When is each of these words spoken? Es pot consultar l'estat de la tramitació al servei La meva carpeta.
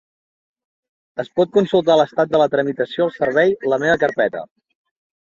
Es 1.25 1.29
pot 1.41 1.53
consultar 1.59 1.99
l'estat 2.01 2.33
de 2.33 2.41
la 2.45 2.49
tramitació 2.57 3.09
al 3.09 3.15
servei 3.21 3.57
La 3.75 3.83
meva 3.89 4.03
carpeta. 4.07 4.47